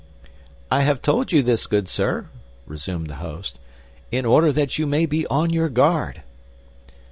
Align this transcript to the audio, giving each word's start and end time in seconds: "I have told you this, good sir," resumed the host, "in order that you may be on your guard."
"I 0.71 0.81
have 0.81 1.03
told 1.03 1.31
you 1.31 1.43
this, 1.43 1.67
good 1.67 1.87
sir," 1.87 2.25
resumed 2.65 3.07
the 3.07 3.17
host, 3.21 3.59
"in 4.11 4.25
order 4.25 4.51
that 4.51 4.79
you 4.79 4.87
may 4.87 5.05
be 5.05 5.27
on 5.27 5.51
your 5.51 5.69
guard." 5.69 6.23